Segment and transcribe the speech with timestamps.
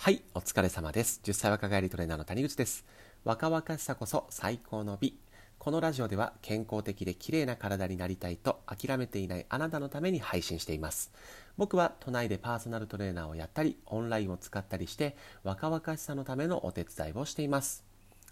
[0.00, 1.20] はい、お疲れ様です。
[1.24, 2.84] 10歳若返りトレーナーの谷口です。
[3.24, 5.18] 若々しさこそ最高の美。
[5.58, 11.10] このラジオでは健康的で綺麗な体になりたいと諦めていないあなたのために配信しています。
[11.56, 17.84] 僕は都内でパーソナルトレーナーをやったり、オンラインを使ったりして若々しさのためのお手伝いをしています。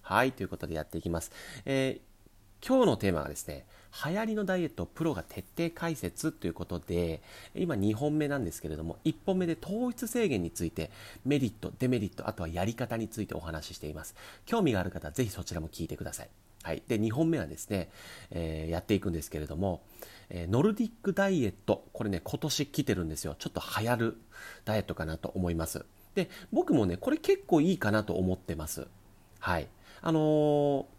[0.02, 1.32] はい、ということでやっていきます。
[1.64, 2.15] えー
[2.66, 3.66] 今日のテーマはですね、
[4.04, 7.22] 流行りのダイエットをプロが徹底解説ということで、
[7.54, 10.90] 今2本目なんですけれども、1本目で糖質制限について、
[11.24, 14.14] メリット、デメリット、あとはやり方についてお話ししています。
[14.44, 16.28] 興味がある方はぜひそちらも聞いてください。
[16.62, 16.82] はい。
[16.88, 17.88] で、2本目はですね、
[18.30, 19.82] えーやっていくんですけれども、
[20.28, 23.36] えーノルディックダイエット、これね、今年来てるんですよ。
[23.38, 24.16] ちょっと流行る
[24.64, 25.84] ダイエットかなと思います。
[26.14, 28.88] で、僕もね、これ結構いいかなと思ってます。
[29.38, 29.68] はい。
[30.02, 30.95] あのー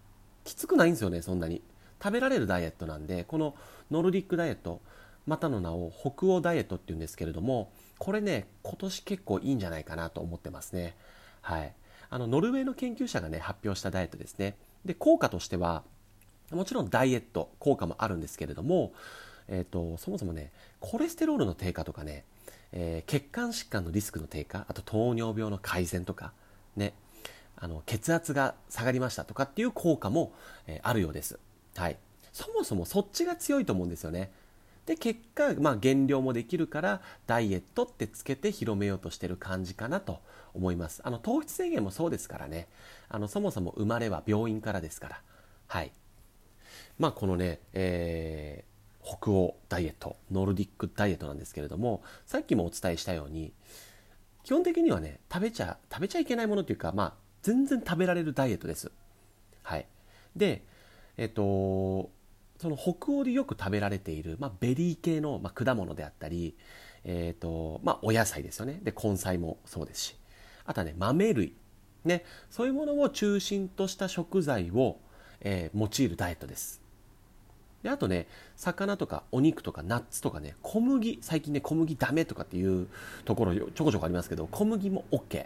[0.48, 1.62] きつくないんですよね、そんなに。
[2.02, 3.54] 食べられるダイエットなんで、この
[3.92, 4.82] ノルディックダイエット、
[5.26, 10.96] またの名を北欧ダイエットっていうんですけれども、これね、今年結構いいんじゃないかなと思ってますね。
[11.42, 11.74] はい。
[12.10, 14.56] あの、ノルウェーの研究者がね、発表したダイエットですね。
[14.86, 15.84] で、効果としては、
[16.52, 18.94] もちろんダイエット効果もあるんですけれども、
[19.50, 22.24] えっ、と、そもそもね、コレステロールの低下とかね、
[22.72, 26.32] えー血管疾患のリスクの低下、あと糖尿病の改善とか、
[26.76, 26.94] ね、
[27.58, 30.34] あの血圧が下がりましたとかっていう効果も、
[30.68, 31.40] えあるようです。
[31.76, 31.98] はい。
[32.32, 34.32] そもそもそっちが強いと思うんですよね。
[34.86, 40.22] で、結果、まあ減量もできるから、ダイエットってつけて広めようとしてる感じかなと
[40.54, 41.02] 思います。
[41.04, 42.68] あの、糖質制限もそうですからね。
[43.10, 45.22] あの、そもそも生まれは病院からですから。
[45.68, 45.92] はい。
[47.00, 48.78] まあこのね、えー
[49.08, 53.54] 北欧ダイエット、ノルディックダイエットなんですけれども、さっきもお伝えしたように、
[54.44, 57.14] 基本的にはね、食べちゃ、食べちゃいけないものというか、まあ、
[57.48, 58.92] 全然食べられるダイエットです。
[59.64, 59.86] はい。
[60.36, 60.66] で、
[61.16, 62.12] えっと、
[62.60, 66.58] その北欧でよく食べられている、まあ、ベリー系の、まあ、果物であったり、
[67.06, 68.82] えっと、まあ、お野菜ですよね。
[68.84, 70.16] で、根菜もそうですし。
[70.66, 71.54] あとはね、豆類。
[72.04, 74.98] ね、そういうものを中心とした食材を、
[75.40, 76.82] えー用いるダイエットです。
[77.82, 82.90] で、あとね、魚とかお肉とかナッツとかね、小麦、最近ね、小麦ダメとかっていう
[83.24, 85.46] ところちょこちょこありますけど、小麦も OK。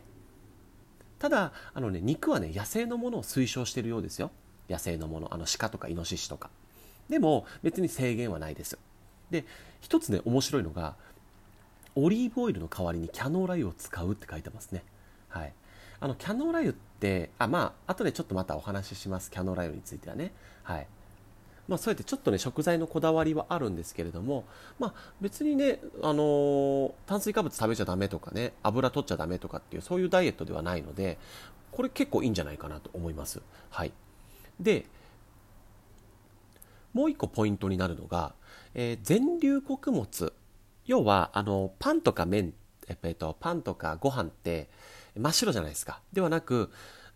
[1.22, 4.32] ただ、あのね、肉はね、野生のものを推奨しているようですよ。
[4.68, 6.50] 野生のもの、あの鹿とかイノシシとか。
[7.10, 8.80] でも、別に制限はないです。
[9.30, 9.46] で、
[9.82, 10.96] 一つね、面白いのが、
[11.94, 14.84] オリーブオイルの代わりにキャノーラ油を使うって書いてますね。
[15.30, 15.54] はい。
[16.00, 19.30] あの、キャノーラ油って、あ、まあ、後でちょっとまたお話しします。
[19.30, 20.32] キャノーラ油についてはね。
[20.64, 20.88] はい。
[21.72, 24.44] まあ、そうやってちょっとね、食材のこだわりはあるんですけれども、
[24.78, 31.18] まあ、別にね、あのー炭水化物食べちゃダメとかね、油取っちゃダメとかっていう、そういうダイエットではないので、
[31.72, 33.42] これ結構いいんじゃないかなと思います。
[33.70, 33.94] はい。
[34.60, 34.86] で、
[36.94, 38.34] もう一個ポイントになるのが、
[38.74, 40.34] えー全粒穀物。
[40.86, 42.54] 要は、あの、パンとか麺、
[42.90, 44.68] えっと、パンとかご飯って
[45.16, 46.02] 真っ白じゃないですか。
[46.12, 46.70] ではなく、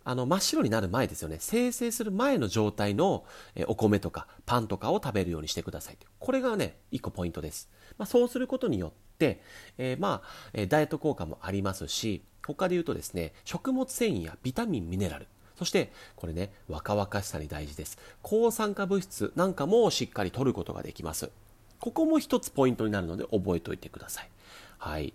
[0.06, 1.38] あの、真っ白になる前ですよね。
[1.40, 3.26] 生成する前の状態の
[3.68, 5.98] お米とかパンとかを食べるようにしてください。
[6.20, 7.70] これがね、一個ポイントです。
[7.98, 9.42] まあ、そうすることによって、
[9.78, 15.28] えーまあ、ダイエット効果もありますし、他で言うとですね、食物繊維やビタミン、ミネラル、
[15.58, 17.98] そして、これね、若々しさに大事です。
[18.22, 21.32] 抗酸化物質なんかもしっかり取ることができます。
[21.80, 24.30] ここも一つポイントになるので覚えておいてください。
[24.78, 25.14] はい。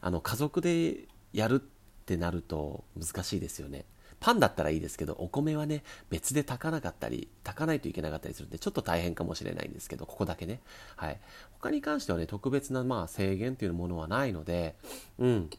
[0.00, 1.62] あの、家族でやる
[2.12, 3.86] ってなると難しいですよね。
[4.20, 10.60] パンだったらいいですけど、お米はね、別で炊かなかったり、炊かないといけなかったりするんで、ちょっと大変かもしれないんですけど、ここだけね。
[10.94, 11.18] はい。
[11.54, 14.76] 他に関してはね、特別な、まあ、制限というものはないので、
[15.18, 15.50] うん。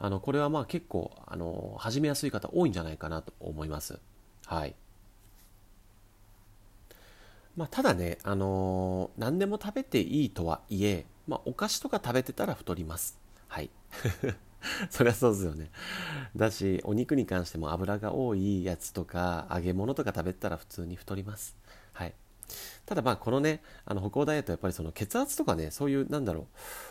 [0.00, 4.00] あの、これはまあ結構、あの、始めやすい方多いんじゃないかなと思います。
[4.46, 4.74] はい。
[7.54, 13.20] まあ、ただね、あのー何でも食べていいとはいえ、まあ、お菓子とか食べてたら太ります。
[13.46, 13.70] はい。
[14.90, 15.70] そりゃそうですよね。
[16.36, 21.56] だし、お肉に関しても油が多いやつとか、揚げ物とか食べたら普通に太ります。
[21.92, 22.14] はい。
[22.86, 26.48] ただまあ、このね、あの、歩行ダイエットやっぱりその血圧とかね、そういう、なんだろ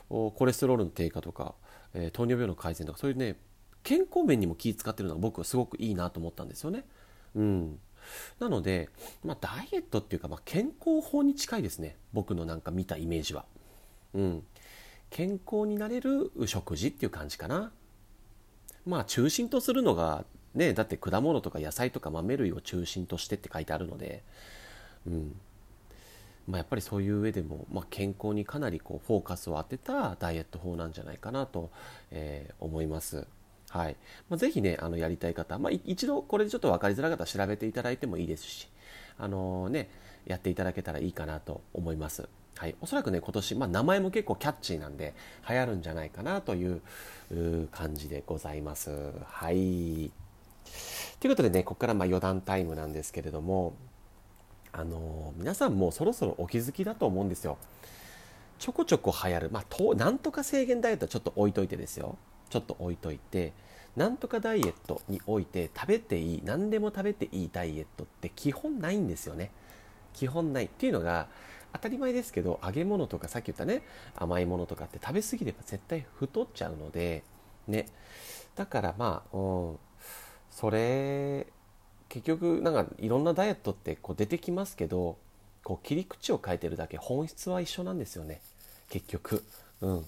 [0.10, 1.56] う、コレステロールの低下とか、
[1.94, 3.38] えー糖尿病の改善とか、そういうね、
[3.84, 6.86] 健康面にも気使ってるのが僕はすごくいいなと思ったんですよね。
[7.36, 7.80] うん。
[8.40, 8.90] なので、
[9.24, 11.98] まあ、ダイエットっていうか、まあ、健康法に近いですね。
[12.14, 13.46] 僕のなんか見たイメージは。
[14.14, 14.44] うん。
[15.12, 17.72] 健康になれる食事っていう感じかな。
[18.86, 20.26] まあ、中心とするのが、
[20.56, 24.24] ね、だって果物とか野菜とか豆類を中心としてって書いてあるので、
[25.06, 25.36] うん。
[26.48, 31.70] まあ、やっぱりそういう上でも、まあ、健康にかなりこうフォーカスを当てたダイエット法なんじゃないかなと、
[32.10, 33.28] えー思います。
[33.70, 33.96] はい。
[34.30, 38.68] まあ、ぜひね、あの、やりたい方、まあ、一度これでちょっと分かりづらかったら調べていただいてもいいですし、
[39.18, 39.90] あのね、
[40.26, 42.28] やっていただけたらいいかなと思います。
[42.62, 45.16] はい、おそらくね今年、まあ、名前も結構キャッチーなんで
[45.50, 46.82] 流行るんじゃないかなという
[47.72, 48.92] 感じでございます。
[49.26, 50.12] はい
[51.20, 53.74] ということでねここからまあ余談タイムなんですけれども
[54.72, 57.58] あのー、皆さんもそろそろお気づきだと思うんですよ。
[58.60, 62.20] ちょこちょこ流行る、まあ、となんとか制限ダイエットはちょっと置いといてですよ
[62.52, 63.54] ちょっと置いといて
[63.96, 69.50] なんとかダイエットにおいて食べていい何でも食べていいダイエットって基本ないんですよね
[70.14, 71.28] 基本ないっていうのが
[71.74, 73.82] 当たり前ですけど揚げ物とかさっき言ったね
[74.16, 77.24] 甘いものとかって食べ過ぎれば絶対太っちゃうので
[77.68, 77.86] ね。
[78.56, 79.78] だからまあ、うん、
[80.50, 81.48] それ
[82.10, 85.18] 結局なんかいろんなダイエットってこう出てきますけど
[85.64, 88.42] こう切り口を変えてるだけ本質は一緒なんですよね。
[88.90, 89.44] 結局。
[89.82, 90.06] うん。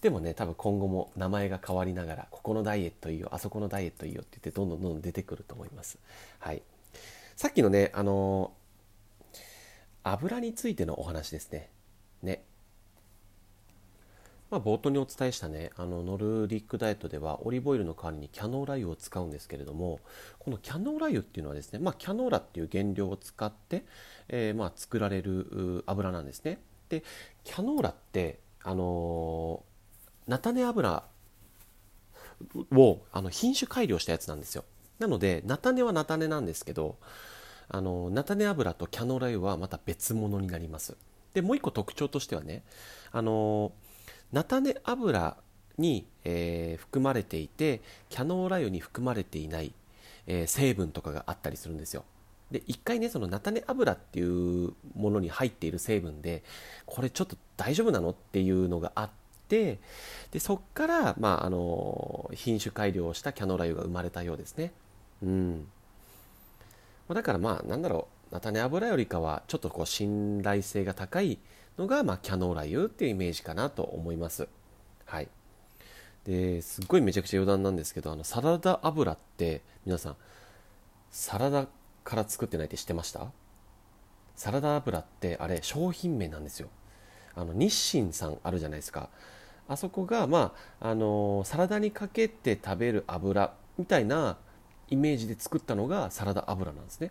[0.00, 5.98] でもね多分今後も名前が変わりながらここのダイエットいいよあそこのダイエットいいよって言ってどんどんどんどん出てくると思います。
[6.38, 6.62] はい。
[7.36, 8.52] さっきのねあの
[10.04, 11.70] 油についてのお話ですね。
[12.22, 12.44] ね。
[14.50, 20.00] まあ、冒頭にお伝えしたね、あのノルディックダイエットではオリーブオイルの代わりにキャノーラ油を使うんですけれども、
[20.38, 23.84] このキャノーラ油っていうのはですね、まあ、キャノーラっていう原料を使って、
[24.28, 26.58] えー、まあ作られる油なんですね。
[26.90, 27.02] で、
[27.44, 31.04] キャノーラって、あのー、菜種油
[32.72, 34.64] をあの品種改良したやつなんですよ。
[34.98, 36.98] なので、菜種は菜種なんですけど、
[37.68, 40.96] あの菜種油とキャノーラ油はまた別物になります。
[41.34, 42.62] でもう一個特徴としてはね
[43.10, 43.72] あの
[44.32, 45.36] 菜種油
[45.78, 49.72] に、えー、含まれていてキャノーラ油に含まれていない、
[50.26, 52.04] えー、成分とかがあったりするんですよ。
[52.50, 54.22] で一回ねその菜種油ってい
[54.66, 56.42] うものに入っている成分で
[56.84, 59.10] これちょっと大丈夫なのっていうのがあっ
[59.48, 59.78] て
[60.30, 64.72] でそっから、まあ、あの品種改良をしたキャノーラ油が生まれたようですね。
[65.22, 65.66] うん。
[67.08, 68.34] だからまあなんだろう。
[68.34, 71.38] 菜種油よりかはちょっとこう信頼性が高い
[71.76, 74.48] のが、まあ、キャノーラ油っていうイメージかなと思います。
[75.04, 75.28] はい。
[76.24, 80.16] ですっごいめちゃくちゃ余談なんですけどあのサラダ油って皆さん
[81.10, 81.66] サラダ
[82.04, 83.26] から作ってないって知ってました？
[84.34, 86.68] サラダ油ってあれ商品名なんですよ。
[87.34, 89.10] あの日清さんあるじゃないですか。
[89.68, 94.38] あそこがまああのサラダにかけて食べる油みたいな
[94.92, 97.10] イメージで作ったのがサラダ油なんですね。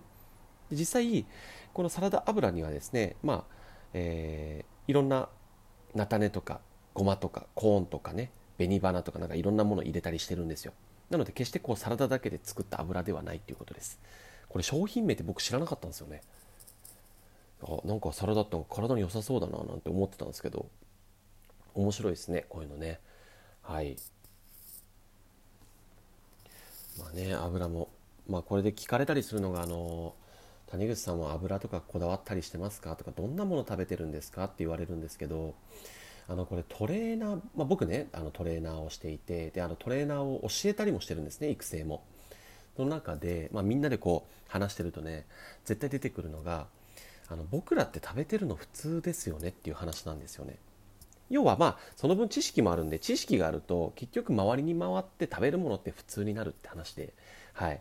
[0.72, 1.26] 実際
[1.74, 3.44] このサラダ油にはですねまあ、
[3.94, 5.28] えー、いろんな
[5.94, 6.62] 菜種とか
[6.94, 10.74] ごまとかコーンとかね紅花とかなんかいろんなもの入れたりしてるんですよ。
[11.10, 14.00] なので決してこうサラダだけで作った油ではないっていうことです。
[14.48, 16.22] これ商品名って僕知らなかったんですよね。
[17.64, 20.70] あなんかサラダって体に良さそうだななんて思ってたんですけど。
[21.74, 23.00] 面白いですねこういうのね。
[23.62, 23.96] はい。
[27.00, 27.90] まあね油も
[28.28, 30.16] まあこれで聞かれたりするのがあの
[30.68, 32.96] 谷口さんは油とかこだわったりしてますか？
[32.96, 34.46] とかどんなもの食べてるんですか？
[34.46, 35.54] って言われるんですけど
[36.28, 42.04] あのこれトレーナー、まあ、僕ねあのトレーナーをしていてであのトレーナーを教えたりもしてるんですね育成も。
[42.78, 45.26] その中で、まあ、みんなでこう話してるとね
[45.66, 46.68] 絶対出てくるのが
[47.28, 50.56] あの僕らって食べてるの普通ですよねっていう話なんですよね。
[51.32, 57.14] 要はまあその分知識もあるんで知識があると結局周りに回って食べるものって普通になるって話で
[57.54, 57.80] はい。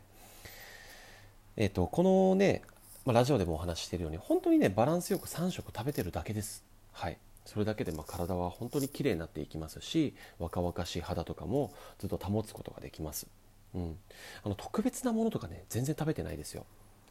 [1.57, 2.63] えっ、とこのね、
[3.05, 6.65] まあ、ラジオでもお話ししてるように本当にねバランスよく3食食べてるだけです。
[6.93, 7.19] はい。
[7.45, 13.27] それだけでま体は本当に綺麗になっていきますし若々しい肌とかもずっと保つことができます、
[13.75, 13.97] うん、
[14.45, 16.65] あの特別なものとかね全然食べてないですよ。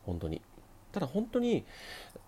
[0.05, 0.41] 本当に。
[0.91, 1.65] ただ本当に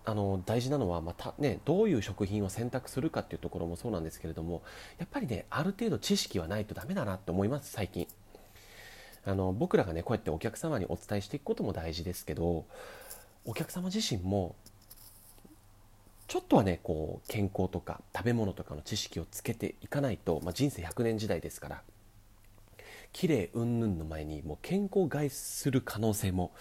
[0.05, 4.61] あの大事なのはまた、ね、どういう食品を選択するかっていうところもそうなんですけれども
[4.97, 8.07] やっぱりねある程度知識はないとダメだなって思います最近。
[9.23, 12.65] あの僕らがねこうやってお客様にお伝えしていくことも大事ですけど
[13.45, 14.55] お客様自身も
[16.27, 21.81] ちょっとはねこう健康とか食べ物とかの知識をつけていかないと、まあ、人生100年時代ですから
[23.13, 26.53] 綺麗云々の前にもう健康害する可能性も、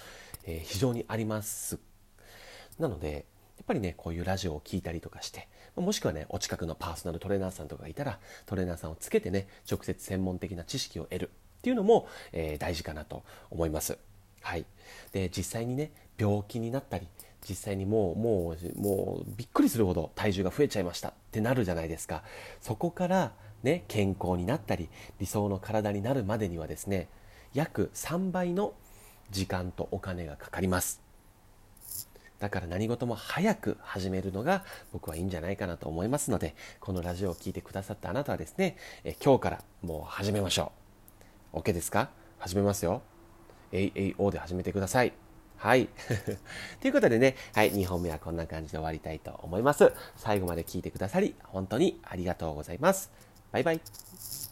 [0.44, 1.78] えー、非常にあります
[2.80, 3.26] なので、
[3.58, 13.98] やっぱりね、こういうラジオを聴いたりとかして、もしくはね、お近くのパーソナルトレーナーさんとかがいたら、トレーナーさんをつけてね、直接専門的な知識を得るっていうのも、えー、大事かなと思います。
[14.40, 14.64] はい。
[15.12, 17.06] で、実際にね、病気になったり、
[17.46, 22.22] 実際にもう、もう、もう、びっくりするほど体重が増えちゃいましたってなるじゃないですか。
[22.60, 23.32] そこから、
[23.62, 27.08] ね、健康になったり、理想の体になるまでにはですね、
[27.52, 28.74] 約3倍の
[29.30, 31.09] 時間とお金がかかります。
[32.40, 40.72] だから何事も早く始めるのが僕はいいんじゃないかなと思いますので、このラジオを聴いてくださったあなたはですね、え今日からもう始めましょ
[41.52, 41.58] う。
[41.58, 42.10] OK ですか？
[42.38, 43.02] 始めますよ。
[43.72, 45.12] AAO で始めてください。
[45.56, 45.88] はい。
[46.80, 49.92] ということでね、はい、2本目はこんな感じで終わりたいと思います。
[50.16, 53.10] 最後まで聞いてくださり、本当にありがとうございます。
[53.52, 54.49] バイバイ。